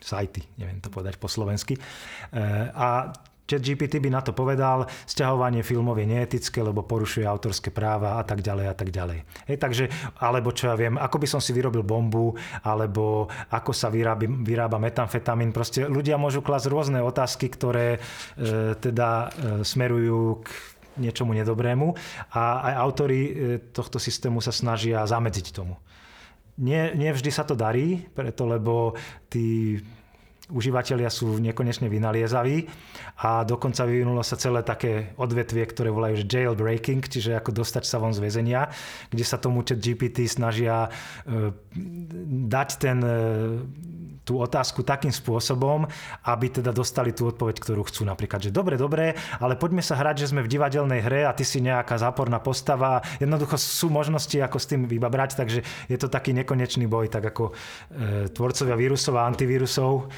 [0.00, 1.76] sajty, neviem to povedať po slovensky.
[2.72, 3.12] A
[3.48, 8.22] Chat GPT by na to povedal, sťahovanie filmov je neetické, lebo porušuje autorské práva a
[8.22, 9.24] tak ďalej a tak ďalej.
[9.48, 9.84] Hej, takže,
[10.20, 14.76] alebo čo ja viem, ako by som si vyrobil bombu, alebo ako sa vyrába, vyrába
[14.76, 15.56] metamfetamín.
[15.56, 19.28] Proste ľudia môžu klasť rôzne otázky, ktoré e, teda e,
[19.64, 20.48] smerujú k
[20.98, 21.94] niečomu nedobrému
[22.34, 23.30] a aj autory e,
[23.72, 25.78] tohto systému sa snažia zamedziť tomu.
[26.58, 28.98] Nie, nie vždy sa to darí, preto lebo
[29.30, 29.78] tí
[30.48, 32.64] užívateľia sú nekonečne vynaliezaví
[33.20, 38.00] a dokonca vyvinulo sa celé také odvetvie, ktoré volajú že jailbreaking, čiže ako dostať sa
[38.00, 38.72] von z väzenia,
[39.12, 40.88] kde sa tomu chat GPT snažia
[41.28, 41.52] e,
[42.48, 43.14] dať ten e,
[44.28, 45.88] tú otázku takým spôsobom,
[46.28, 48.04] aby teda dostali tú odpoveď, ktorú chcú.
[48.04, 51.48] Napríklad, že dobre, dobre, ale poďme sa hrať, že sme v divadelnej hre a ty
[51.48, 53.00] si nejaká záporná postava.
[53.16, 57.48] Jednoducho sú možnosti, ako s tým vybabrať, takže je to taký nekonečný boj, tak ako
[57.48, 60.12] e, tvorcovia vírusov a antivírusov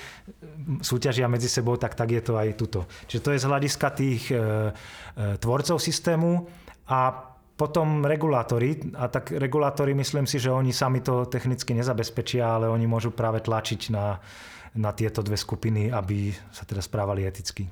[0.82, 2.90] súťažia medzi sebou, tak tak je to aj tuto.
[3.06, 4.40] Čiže to je z hľadiska tých e, e,
[5.38, 6.50] tvorcov systému
[6.90, 7.29] a
[7.60, 12.88] potom regulátory, a tak regulátory myslím si, že oni sami to technicky nezabezpečia, ale oni
[12.88, 14.16] môžu práve tlačiť na,
[14.72, 17.68] na tieto dve skupiny, aby sa teda správali eticky.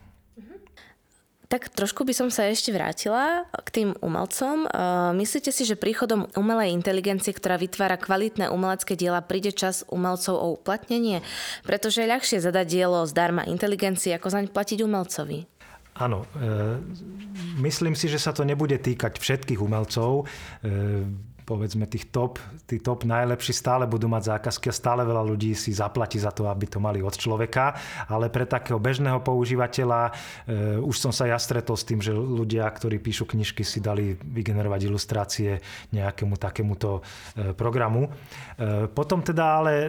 [1.49, 4.69] Tak trošku by som sa ešte vrátila k tým umelcom.
[5.17, 10.53] Myslíte si, že príchodom umelej inteligencie, ktorá vytvára kvalitné umelecké diela, príde čas umelcov o
[10.61, 11.25] uplatnenie?
[11.65, 15.49] Pretože je ľahšie zadať dielo zdarma inteligencii, ako zaň platiť umelcovi.
[15.99, 16.79] Áno, e,
[17.59, 20.31] myslím si, že sa to nebude týkať všetkých umelcov.
[20.63, 22.37] E, povedzme tých top,
[22.69, 26.45] tí top najlepší stále budú mať zákazky a stále veľa ľudí si zaplatí za to,
[26.45, 27.73] aby to mali od človeka,
[28.13, 30.13] ale pre takého bežného používateľa
[30.45, 34.13] e, už som sa ja stretol s tým, že ľudia, ktorí píšu knižky, si dali
[34.13, 35.65] vygenerovať ilustrácie
[35.97, 38.13] nejakému takémuto e, programu.
[38.61, 39.89] E, potom teda ale e,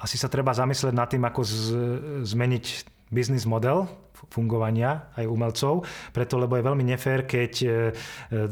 [0.00, 1.56] asi sa treba zamyslieť nad tým, ako z,
[2.24, 2.64] zmeniť
[3.12, 3.86] biznis model
[4.32, 7.68] fungovania aj umelcov, preto lebo je veľmi nefér, keď e,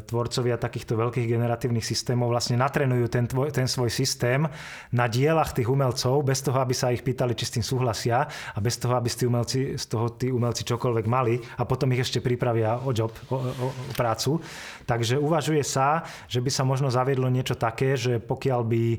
[0.05, 4.45] tvorcovia takýchto veľkých generatívnych systémov vlastne natrenujú ten, tvoj, ten svoj systém
[4.91, 8.59] na dielach tých umelcov, bez toho, aby sa ich pýtali, či s tým súhlasia a
[8.59, 12.19] bez toho, aby tí umelci, z toho tí umelci čokoľvek mali a potom ich ešte
[12.19, 14.43] pripravia o job, o, o, o prácu.
[14.85, 18.99] Takže uvažuje sa, že by sa možno zaviedlo niečo také, že pokiaľ by e,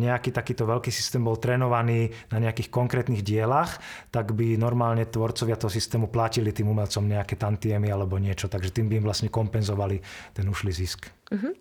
[0.00, 3.76] nejaký takýto veľký systém bol trénovaný na nejakých konkrétnych dielach,
[4.08, 8.88] tak by normálne tvorcovia toho systému platili tým umelcom nejaké tantiemy alebo niečo, takže tým
[8.88, 10.00] by im vlastne kompenzovali
[10.32, 11.10] ten ušlý zisk.
[11.32, 11.52] Uh-huh.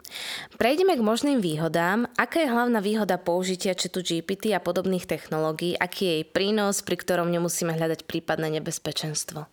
[0.56, 2.08] Prejdeme k možným výhodám.
[2.16, 5.76] Aká je hlavná výhoda použitia četu GPT a podobných technológií?
[5.76, 9.48] Aký je jej prínos, pri ktorom nemusíme hľadať prípadné nebezpečenstvo?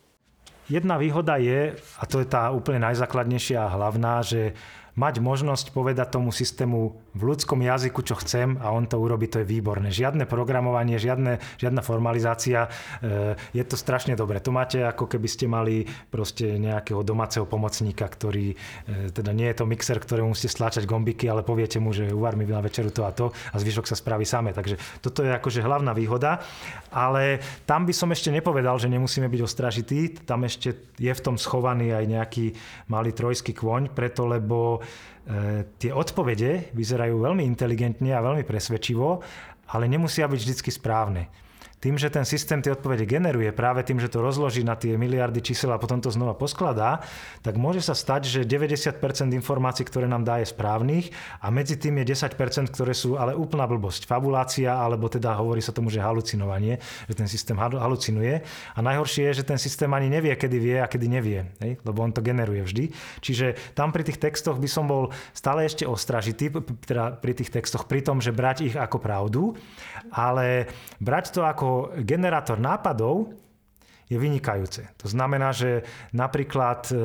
[0.68, 4.52] Jedna výhoda je, a to je tá úplne najzákladnejšia a hlavná, že
[4.98, 9.42] mať možnosť povedať tomu systému v ľudskom jazyku, čo chcem a on to urobí, to
[9.42, 9.94] je výborné.
[9.94, 12.66] Žiadne programovanie, žiadne, žiadna formalizácia,
[12.98, 14.42] e, je to strašne dobre.
[14.42, 18.58] To máte ako keby ste mali proste nejakého domáceho pomocníka, ktorý,
[18.90, 22.34] e, teda nie je to mixer, ktorému musíte stlačať gombiky, ale poviete mu, že uvar
[22.34, 24.50] mi na večeru to a to a zvyšok sa spraví same.
[24.50, 26.42] Takže toto je akože hlavná výhoda,
[26.90, 31.38] ale tam by som ešte nepovedal, že nemusíme byť ostražití, tam ešte je v tom
[31.38, 32.46] schovaný aj nejaký
[32.90, 34.82] malý trojský kôň, preto lebo
[35.77, 39.20] tie odpovede vyzerajú veľmi inteligentne a veľmi presvedčivo,
[39.77, 41.29] ale nemusia byť vždy správne
[41.78, 45.38] tým, že ten systém tie odpovede generuje, práve tým, že to rozloží na tie miliardy
[45.38, 47.06] čísel a potom to znova poskladá,
[47.46, 48.98] tak môže sa stať, že 90%
[49.30, 52.34] informácií, ktoré nám dá, je správnych a medzi tým je 10%,
[52.74, 54.10] ktoré sú ale úplná blbosť.
[54.10, 58.42] Fabulácia, alebo teda hovorí sa tomu, že halucinovanie, že ten systém halucinuje.
[58.74, 62.10] A najhoršie je, že ten systém ani nevie, kedy vie a kedy nevie, lebo on
[62.10, 62.84] to generuje vždy.
[63.22, 66.50] Čiže tam pri tých textoch by som bol stále ešte ostražitý,
[66.82, 69.42] teda pri tých textoch, pri tom, že brať ich ako pravdu,
[70.10, 70.66] ale
[70.98, 71.67] brať to ako
[72.02, 73.33] generátor nápadov
[74.09, 74.88] je vynikajúce.
[75.04, 75.85] To znamená, že
[76.16, 76.96] napríklad e,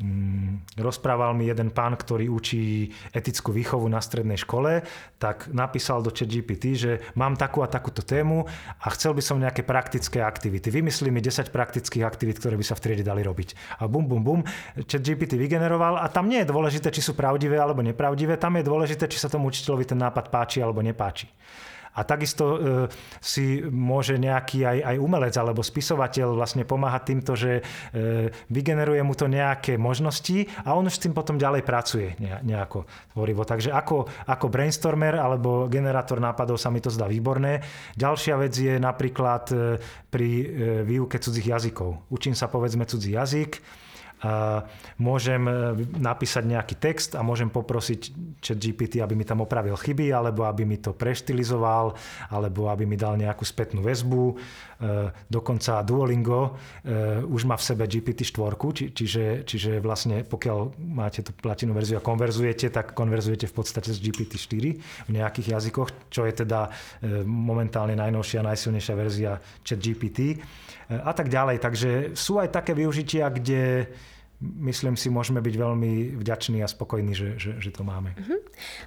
[0.00, 4.80] mm, rozprával mi jeden pán, ktorý učí etickú výchovu na strednej škole,
[5.20, 8.48] tak napísal do ChatGPT, že mám takú a takúto tému
[8.80, 10.72] a chcel by som nejaké praktické aktivity.
[10.72, 13.80] Vymyslí mi 10 praktických aktivít, ktoré by sa v triede dali robiť.
[13.80, 14.40] A bum, bum, bum,
[14.88, 19.04] ChatGPT vygeneroval a tam nie je dôležité, či sú pravdivé alebo nepravdivé, tam je dôležité,
[19.04, 21.28] či sa tomu učiteľovi ten nápad páči alebo nepáči.
[21.96, 22.58] A takisto e,
[23.18, 27.62] si môže nejaký aj, aj umelec alebo spisovateľ vlastne pomáhať týmto, že e,
[28.52, 32.84] vygeneruje mu to nejaké možnosti a on už s tým potom ďalej pracuje nejako
[33.16, 33.48] tvorivo.
[33.48, 37.64] Takže ako, ako brainstormer alebo generátor nápadov sa mi to zdá výborné.
[37.96, 39.56] Ďalšia vec je napríklad e,
[40.06, 40.28] pri
[40.84, 42.08] výuke cudzích jazykov.
[42.08, 43.60] Učím sa povedzme cudzí jazyk,
[44.96, 45.52] môžem e,
[46.00, 48.00] napísať nejaký text a môžem poprosiť
[48.40, 51.92] chat GPT, aby mi tam opravil chyby, alebo aby mi to preštilizoval,
[52.32, 54.40] alebo aby mi dal nejakú spätnú väzbu.
[54.76, 56.52] E, dokonca Duolingo
[56.84, 61.96] e, už má v sebe GPT-4, či, čiže, čiže vlastne pokiaľ máte tú platinú verziu
[61.96, 64.64] a konverzujete, tak konverzujete v podstate z GPT-4
[65.08, 66.68] v nejakých jazykoch, čo je teda
[67.24, 69.32] momentálne najnovšia, najsilnejšia verzia
[69.64, 70.40] chat GPT
[70.88, 71.56] a tak ďalej.
[71.62, 73.88] Takže sú aj také využitia, kde
[74.40, 78.12] myslím si, môžeme byť veľmi vďační a spokojní, že, že, že to máme.
[78.16, 78.40] Uh-huh.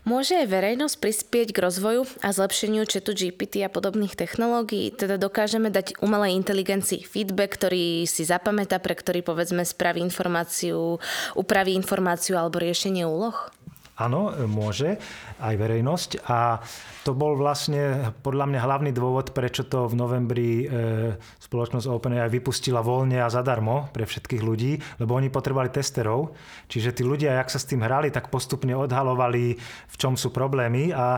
[0.06, 4.94] Môže aj verejnosť prispieť k rozvoju a zlepšeniu četu GPT a podobných technológií?
[4.94, 11.02] Teda dokážeme dať umelej inteligencii feedback, ktorý si zapamätá, pre ktorý povedzme spraví informáciu,
[11.34, 13.36] upraví informáciu alebo riešenie úloh?
[14.00, 14.96] Áno, môže,
[15.40, 16.10] aj verejnosť.
[16.28, 16.60] A
[17.08, 22.84] to bol vlastne podľa mňa hlavný dôvod, prečo to v novembri e, spoločnosť OpenAI vypustila
[22.84, 26.36] voľne a zadarmo pre všetkých ľudí, lebo oni potrebovali testerov.
[26.70, 29.58] Čiže tí ľudia, jak sa s tým hrali, tak postupne odhalovali,
[29.90, 31.18] v čom sú problémy a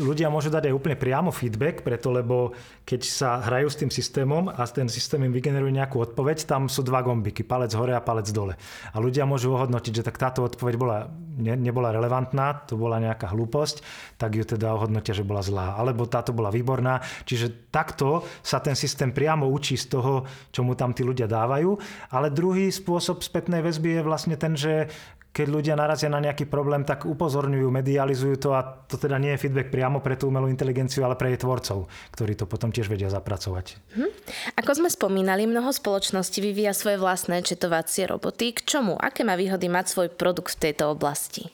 [0.00, 4.50] ľudia môžu dať aj úplne priamo feedback, preto lebo keď sa hrajú s tým systémom
[4.50, 8.26] a ten systém im vygeneruje nejakú odpoveď, tam sú dva gombiky, palec hore a palec
[8.34, 8.58] dole.
[8.90, 10.98] A ľudia môžu ohodnotiť, že tak táto odpoveď bola,
[11.38, 13.82] ne, nebola relevantná, to bola nejaká hlúposť,
[14.14, 15.74] tak ju teda ohodnotia, že bola zlá.
[15.74, 17.02] Alebo táto bola výborná.
[17.26, 20.22] Čiže takto sa ten systém priamo učí z toho,
[20.54, 21.74] čo mu tam tí ľudia dávajú.
[22.14, 24.86] Ale druhý spôsob spätnej väzby je vlastne ten, že
[25.30, 29.46] keď ľudia narazia na nejaký problém, tak upozorňujú, medializujú to a to teda nie je
[29.46, 33.06] feedback priamo pre tú umelú inteligenciu, ale pre jej tvorcov, ktorí to potom tiež vedia
[33.06, 33.78] zapracovať.
[33.94, 34.10] Hm.
[34.58, 38.58] Ako sme spomínali, mnoho spoločností vyvíja svoje vlastné četovacie roboty.
[38.58, 38.98] K čomu?
[38.98, 41.46] Aké má výhody mať svoj produkt v tejto oblasti?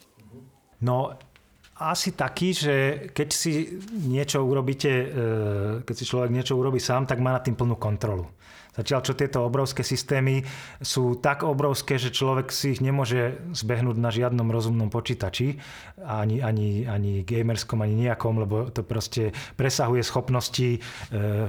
[0.77, 1.17] No,
[1.77, 2.75] asi taký, že
[3.13, 5.05] keď si niečo urobíte, e,
[5.85, 8.25] keď si človek niečo urobí sám, tak má nad tým plnú kontrolu.
[8.77, 10.45] Zatiaľ, čo tieto obrovské systémy
[10.77, 15.57] sú tak obrovské, že človek si ich nemôže zbehnúť na žiadnom rozumnom počítači,
[16.05, 20.79] ani, ani, ani gamerskom, ani nejakom, lebo to proste presahuje schopnosti e,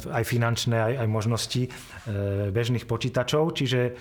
[0.01, 1.71] aj finančné, aj, aj možnosti e,
[2.49, 3.53] bežných počítačov.
[3.53, 3.93] Čiže e,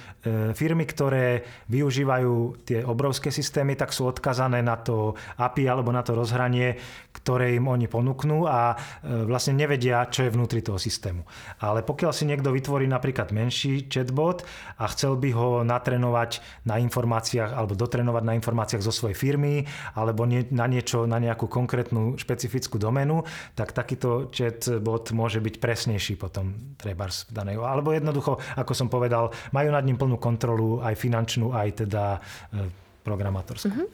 [0.56, 6.16] firmy, ktoré využívajú tie obrovské systémy, tak sú odkazané na to API alebo na to
[6.16, 6.80] rozhranie,
[7.12, 11.26] ktoré im oni ponúknú a vlastne nevedia, čo je vnútri toho systému.
[11.60, 14.46] Ale pokiaľ si niekto vytvorí napríklad menší chatbot
[14.78, 19.66] a chcel by ho natrenovať na informáciách alebo dotrenovať na informáciách zo svojej firmy
[19.98, 23.26] alebo nie, na niečo, na nejakú konkrétnu špecifickú doménu,
[23.58, 27.58] tak takýto chatbot môže byť presnejší potom trebárs danej.
[27.62, 32.22] Alebo jednoducho, ako som povedal, majú nad ním plnú kontrolu aj finančnú, aj teda
[32.54, 33.72] e, programátorskú.
[33.72, 33.88] Uh-huh.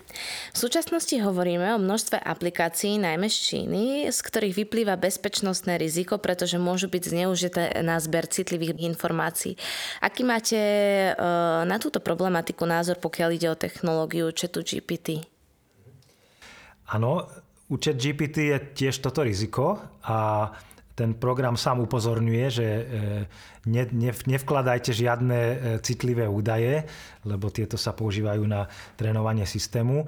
[0.49, 6.57] V súčasnosti hovoríme o množstve aplikácií, najmä z Číny, z ktorých vyplýva bezpečnostné riziko, pretože
[6.57, 9.53] môžu byť zneužité na zber citlivých informácií.
[10.01, 10.57] Aký máte
[11.13, 15.21] uh, na túto problematiku názor, pokiaľ ide o technológiu chatu GPT?
[16.89, 17.29] Áno,
[17.69, 20.49] u chat GPT je tiež toto riziko a
[20.93, 22.83] ten program sám upozorňuje, že e,
[23.65, 26.83] ne, ne, nevkladajte žiadne e, citlivé údaje,
[27.23, 28.67] lebo tieto sa používajú na
[28.99, 30.03] trénovanie systému.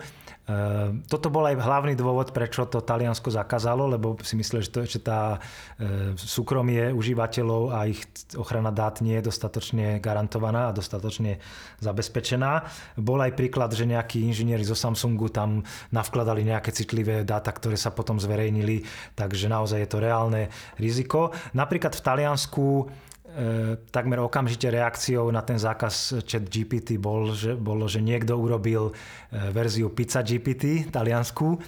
[0.46, 4.80] Ehm, toto bol aj hlavný dôvod, prečo to Taliansko zakázalo, lebo si mysleli, že, to,
[4.86, 5.41] že tá
[5.82, 8.06] ehm, súkromie užívateľov a ich
[8.38, 11.41] ochrana dát nie je dostatočne garantovaná a dostatočne
[11.82, 12.68] zabezpečená.
[13.02, 17.89] Bol aj príklad, že nejakí inžinieri zo Samsungu tam navkladali nejaké citlivé dáta, ktoré sa
[17.89, 18.86] potom zverejnili,
[19.18, 21.34] takže naozaj je to reálne riziko.
[21.58, 23.14] Napríklad v Taliansku E,
[23.91, 28.93] takmer okamžite reakciou na ten zákaz chat GPT bol, že, bolo, že niekto urobil e,
[29.52, 31.60] verziu Pizza GPT taliansku,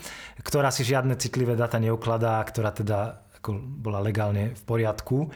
[0.47, 5.27] ktorá si žiadne citlivé data neukladá, ktorá teda ako bola legálne v poriadku.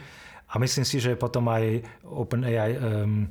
[0.52, 3.24] A myslím si, že potom aj OpenAI um,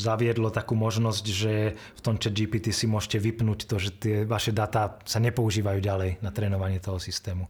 [0.00, 4.48] zaviedlo takú možnosť, že v tom chat GPT si môžete vypnúť to, že tie vaše
[4.56, 7.44] dáta sa nepoužívajú ďalej na trénovanie toho systému.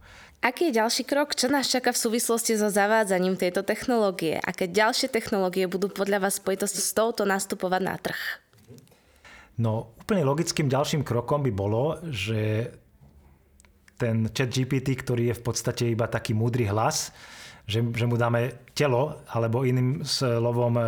[0.45, 1.33] Aký je ďalší krok?
[1.33, 4.37] Čo nás čaká v súvislosti so zavádzaním tejto technológie?
[4.37, 8.21] Aké ďalšie technológie budú podľa vás spojitosti s touto nastupovať na trh?
[9.57, 12.69] No, úplne logickým ďalším krokom by bolo, že
[13.97, 17.09] ten chat GPT, ktorý je v podstate iba taký múdry hlas,
[17.65, 20.83] že, že mu dáme telo, alebo iným slovom e,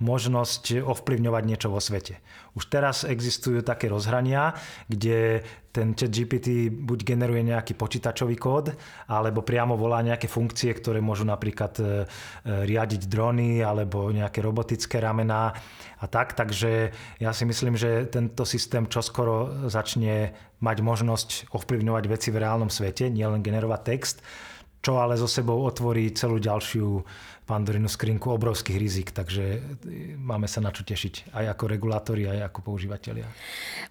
[0.00, 2.24] možnosť ovplyvňovať niečo vo svete.
[2.56, 4.56] Už teraz existujú také rozhrania,
[4.88, 8.76] kde ten chat GPT buď generuje nejaký počítačový kód,
[9.08, 11.88] alebo priamo volá nejaké funkcie, ktoré môžu napríklad e, e,
[12.68, 15.52] riadiť drony alebo nejaké robotické ramená
[16.00, 16.32] a tak.
[16.32, 20.32] Takže ja si myslím, že tento systém čoskoro začne
[20.64, 24.18] mať možnosť ovplyvňovať veci v reálnom svete, nielen generovať text
[24.82, 27.06] čo ale zo sebou otvorí celú ďalšiu
[27.46, 29.58] pandorinu skrinku obrovských rizik, takže e,
[30.18, 33.26] máme sa na čo tešiť aj ako regulátori, aj ako používateľia.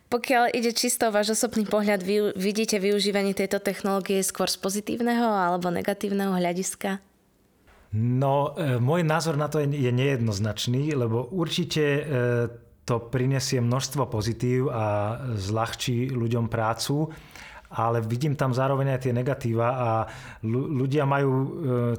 [0.08, 5.24] Pokiaľ ide čisto o váš osobný pohľad, vy vidíte využívanie tejto technológie skôr z pozitívneho
[5.24, 7.00] alebo negatívneho hľadiska?
[7.92, 12.02] No, e, môj názor na to je, je nejednoznačný, lebo určite e,
[12.88, 17.12] to prinesie množstvo pozitív a zľahčí ľuďom prácu
[17.72, 19.90] ale vidím tam zároveň aj tie negatíva a
[20.44, 21.48] ľudia majú e,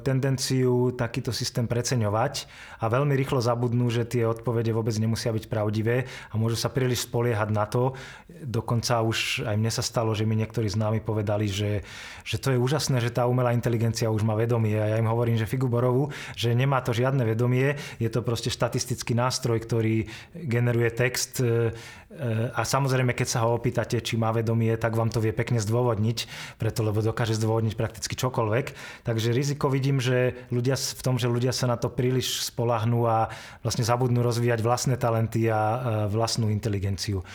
[0.05, 2.45] tendenciu takýto systém preceňovať
[2.77, 7.09] a veľmi rýchlo zabudnú, že tie odpovede vôbec nemusia byť pravdivé a môžu sa príliš
[7.09, 7.97] spoliehať na to.
[8.29, 11.81] Dokonca už aj mne sa stalo, že mi niektorí z námi povedali, že,
[12.21, 15.41] že to je úžasné, že tá umelá inteligencia už má vedomie a ja im hovorím,
[15.41, 20.05] že figu borovu, že nemá to žiadne vedomie, je to proste štatistický nástroj, ktorý
[20.37, 25.09] generuje text e, e, a samozrejme, keď sa ho opýtate, či má vedomie, tak vám
[25.09, 26.17] to vie pekne zdôvodniť,
[26.59, 28.65] preto lebo dokáže zdôvodniť prakticky čokoľvek.
[29.07, 33.31] Takže riziko vidím, že ľudia v tom, že ľudia sa na to príliš spolahnú a
[33.63, 37.25] vlastne zabudnú rozvíjať vlastné talenty a vlastnú inteligenciu e,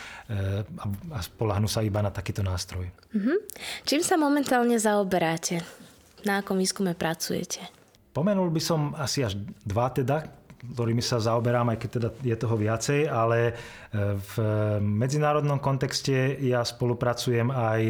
[1.13, 2.89] a spolahnú sa iba na takýto nástroj.
[3.17, 3.39] Mm-hmm.
[3.89, 5.65] Čím sa momentálne zaoberáte?
[6.27, 7.63] Na akom výskume pracujete?
[8.11, 10.27] Pomenul by som asi až dva teda,
[10.59, 13.53] ktorými sa zaoberám, aj keď teda je toho viacej, ale e,
[14.19, 14.35] v
[14.83, 17.81] medzinárodnom kontexte ja spolupracujem aj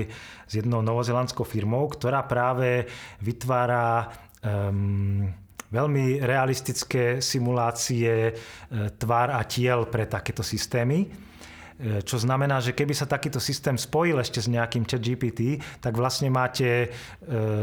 [0.44, 2.84] s jednou novozelandskou firmou, ktorá práve
[3.24, 4.12] vytvára
[4.44, 5.32] um,
[5.72, 8.32] veľmi realistické simulácie e,
[9.00, 11.08] tvár a tiel pre takéto systémy.
[11.08, 11.08] E,
[12.04, 16.28] čo znamená, že keby sa takýto systém spojil ešte s nejakým chat GPT, tak vlastne
[16.28, 16.92] máte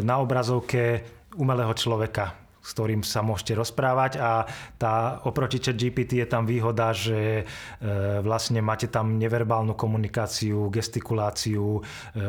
[0.01, 4.49] na obrazovke umelého človeka, s ktorým sa môžete rozprávať a
[4.81, 7.93] tá oproti chat GPT je tam výhoda, že e,
[8.25, 11.81] vlastne máte tam neverbálnu komunikáciu, gestikuláciu, e,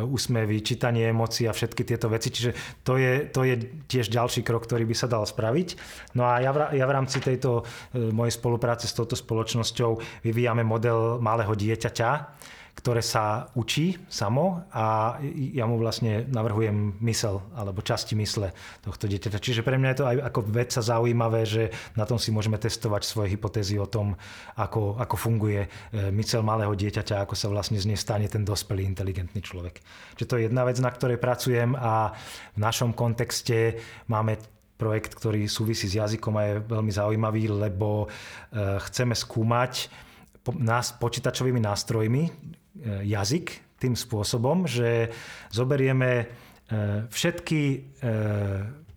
[0.05, 2.53] úsmevy, čítanie emócií a všetky tieto veci, čiže
[2.85, 3.57] to je, to je
[3.89, 5.69] tiež ďalší krok, ktorý by sa dal spraviť.
[6.13, 7.65] No a ja v, ja v rámci tejto
[7.97, 12.11] e, mojej spolupráce s touto spoločnosťou vyvíjame model malého dieťaťa,
[12.77, 18.53] ktoré sa učí samo a ja mu vlastne navrhujem mysel alebo časti mysle
[18.85, 19.41] tohto dieťaťa.
[19.41, 23.03] Čiže pre mňa je to aj ako vedca zaujímavé, že na tom si môžeme testovať
[23.09, 24.21] svoje hypotézy o tom,
[24.61, 25.69] ako, ako funguje e,
[26.13, 29.81] mysel malého dieťaťa, ako sa vlastne z nej stane ten dospelý inteligentný človek.
[30.21, 32.13] Čiže to je jedna vec, na ktorej pracujem a
[32.53, 33.81] v našom kontexte
[34.13, 34.37] máme
[34.77, 38.07] projekt, ktorý súvisí s jazykom a je veľmi zaujímavý, lebo e,
[38.85, 40.05] chceme skúmať
[40.55, 42.23] nás počítačovými nástrojmi,
[42.85, 45.13] jazyk tým spôsobom, že
[45.53, 46.27] zoberieme e,
[47.13, 47.79] všetky e,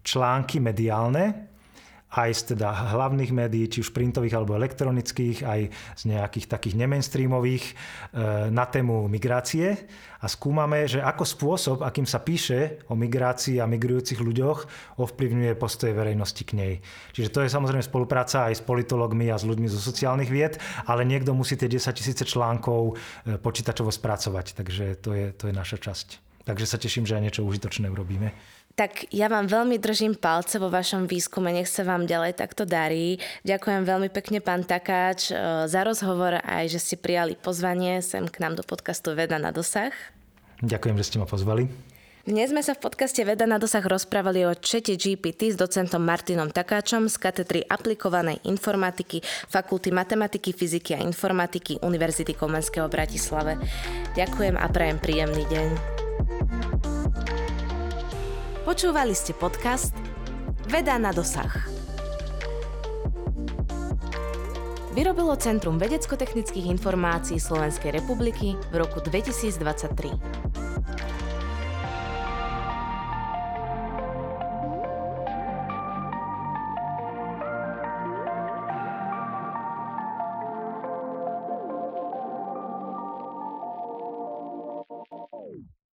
[0.01, 1.48] články mediálne,
[2.09, 5.61] aj z teda hlavných médií, či už printových alebo elektronických, aj
[5.93, 7.73] z nejakých takých nemainstreamových e,
[8.49, 9.77] na tému migrácie
[10.17, 14.57] a skúmame, že ako spôsob, akým sa píše o migrácii a migrujúcich ľuďoch,
[14.97, 16.73] ovplyvňuje postoje verejnosti k nej.
[17.13, 20.57] Čiže to je samozrejme spolupráca aj s politologmi a s ľuďmi zo sociálnych vied,
[20.89, 25.53] ale niekto musí tie 10 tisíce článkov e, počítačovo spracovať, takže to je, to je
[25.53, 26.07] naša časť.
[26.49, 28.33] Takže sa teším, že aj niečo užitočné urobíme.
[28.79, 33.19] Tak ja vám veľmi držím palce vo vašom výskume, nech sa vám ďalej takto darí.
[33.43, 38.39] Ďakujem veľmi pekne, pán Takáč, e, za rozhovor aj, že ste prijali pozvanie sem k
[38.39, 39.91] nám do podcastu Veda na dosah.
[40.63, 41.67] Ďakujem, že ste ma pozvali.
[42.23, 46.47] Dnes sme sa v podcaste Veda na dosah rozprávali o čete GPT s docentom Martinom
[46.47, 49.19] Takáčom z katedry aplikovanej informatiky
[49.51, 53.59] Fakulty matematiky, fyziky a informatiky Univerzity Komenského v Bratislave.
[54.15, 56.08] Ďakujem a prajem príjemný deň.
[58.69, 59.97] Počúvali ste podcast
[60.69, 61.49] Veda na dosah.
[64.93, 70.13] Vyrobilo Centrum vedecko-technických informácií Slovenskej republiky v roku 2023.